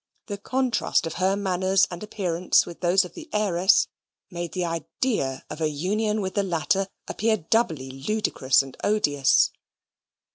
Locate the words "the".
0.25-0.39, 3.13-3.29, 4.53-4.65, 6.33-6.41